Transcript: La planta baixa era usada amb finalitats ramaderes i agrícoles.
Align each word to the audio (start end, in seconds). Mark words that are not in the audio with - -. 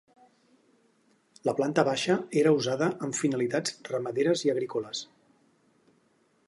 La 1.49 1.53
planta 1.59 1.83
baixa 1.89 2.15
era 2.43 2.55
usada 2.61 2.89
amb 3.07 3.19
finalitats 3.19 3.77
ramaderes 3.93 4.45
i 4.49 4.53
agrícoles. 4.55 5.05